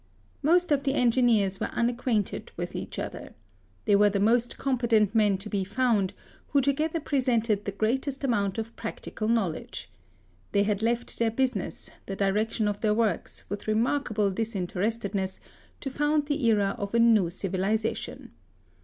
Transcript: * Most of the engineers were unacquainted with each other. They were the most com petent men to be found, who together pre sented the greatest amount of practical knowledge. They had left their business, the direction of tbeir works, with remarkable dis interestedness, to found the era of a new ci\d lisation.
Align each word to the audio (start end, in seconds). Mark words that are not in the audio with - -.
* 0.25 0.41
Most 0.51 0.71
of 0.71 0.81
the 0.83 0.95
engineers 0.95 1.59
were 1.59 1.67
unacquainted 1.73 2.51
with 2.57 2.75
each 2.75 2.97
other. 2.97 3.35
They 3.85 3.95
were 3.95 4.09
the 4.09 4.19
most 4.19 4.57
com 4.57 4.79
petent 4.79 5.13
men 5.13 5.37
to 5.37 5.47
be 5.47 5.63
found, 5.63 6.15
who 6.47 6.59
together 6.61 6.99
pre 6.99 7.19
sented 7.19 7.65
the 7.65 7.71
greatest 7.71 8.23
amount 8.23 8.57
of 8.57 8.75
practical 8.75 9.27
knowledge. 9.27 9.91
They 10.53 10.63
had 10.63 10.81
left 10.81 11.19
their 11.19 11.29
business, 11.29 11.91
the 12.07 12.15
direction 12.15 12.67
of 12.67 12.81
tbeir 12.81 12.95
works, 12.95 13.47
with 13.47 13.67
remarkable 13.67 14.31
dis 14.31 14.55
interestedness, 14.55 15.39
to 15.81 15.91
found 15.91 16.25
the 16.25 16.45
era 16.47 16.73
of 16.79 16.95
a 16.95 16.99
new 16.99 17.29
ci\d 17.29 17.55
lisation. 17.59 18.29